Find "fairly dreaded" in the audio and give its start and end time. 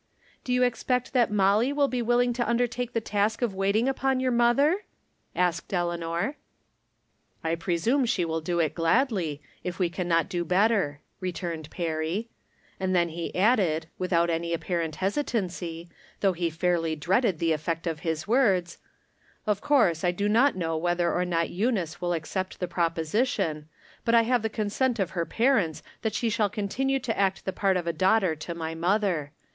16.49-17.37